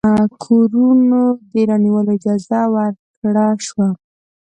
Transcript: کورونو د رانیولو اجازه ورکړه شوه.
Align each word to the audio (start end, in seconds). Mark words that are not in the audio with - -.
کورونو 0.43 1.21
د 1.51 1.53
رانیولو 1.69 2.09
اجازه 2.17 2.61
ورکړه 2.75 3.47
شوه. 3.67 3.87